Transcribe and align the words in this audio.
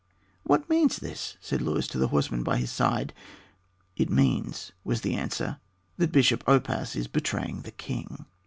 "What 0.41 0.67
means 0.67 0.97
this?" 0.97 1.37
said 1.41 1.61
Luis 1.61 1.85
to 1.89 1.99
the 1.99 2.07
horseman 2.07 2.41
by 2.41 2.57
his 2.57 2.71
side. 2.71 3.13
"It 3.95 4.09
means," 4.09 4.71
was 4.83 5.01
the 5.01 5.13
answer, 5.13 5.59
"that 5.99 6.11
Bishop 6.11 6.43
Oppas 6.47 6.95
is 6.95 7.07
betraying 7.07 7.61
the 7.61 7.69
king." 7.71 8.25